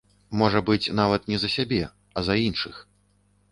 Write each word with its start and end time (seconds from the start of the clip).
Можа 0.41 0.61
быць, 0.69 0.91
нават 1.01 1.29
не 1.33 1.37
за 1.45 1.49
сябе, 1.57 1.83
а 2.17 2.25
за 2.31 2.41
іншых. 2.47 2.83